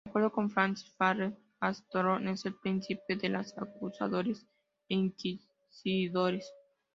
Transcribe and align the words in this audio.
De 0.03 0.09
acuerdo 0.09 0.31
con 0.31 0.49
Francis 0.49 0.91
Barret, 0.97 1.37
Astaroth 1.59 2.23
es 2.25 2.43
el 2.47 2.55
príncipe 2.55 3.15
de 3.15 3.29
los 3.29 3.55
acusadores 3.55 4.47
e 4.89 4.95
inquisidores. 4.95 6.51